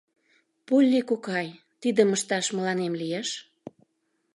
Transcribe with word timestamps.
Полли 0.67 1.01
кокай, 1.09 1.47
тидым 1.81 2.09
ышташ 2.15 2.45
мыланем 2.55 2.93
лиеш? 3.01 3.29